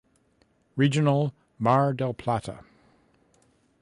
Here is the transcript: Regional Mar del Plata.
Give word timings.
Regional 0.75 1.31
Mar 1.59 1.93
del 1.93 2.15
Plata. 2.15 2.63